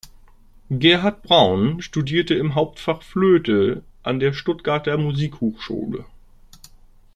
[0.71, 6.05] Gerhard Braun studierte im Hauptfach Flöte an der Stuttgarter Musikhochschule.